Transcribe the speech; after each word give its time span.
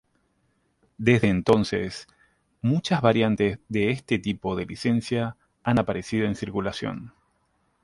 Desde 0.97 1.27
entonces, 1.29 2.07
muchas 2.63 3.01
variantes 3.03 3.59
de 3.69 3.91
este 3.91 4.17
tipo 4.17 4.55
de 4.55 4.65
licencia 4.65 5.37
han 5.61 5.77
aparecido 5.77 6.25
en 6.25 6.33
circulación. 6.33 7.13